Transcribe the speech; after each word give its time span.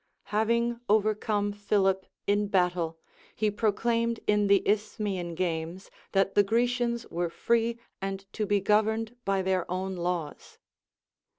Having 0.33 0.79
overcome 0.89 1.51
Philip 1.53 2.07
in 2.25 2.47
battle, 2.47 2.97
he 3.35 3.51
proclaimed 3.51 4.19
in 4.25 4.47
the 4.47 4.67
Isthmian 4.67 5.35
games 5.35 5.91
that 6.13 6.33
the 6.33 6.41
Grecians 6.41 7.05
were 7.11 7.29
free 7.29 7.77
and 8.01 8.25
to 8.33 8.47
be 8.47 8.61
governed 8.61 9.15
by 9.25 9.43
their 9.43 9.69
own 9.69 9.95
laws. 9.95 10.57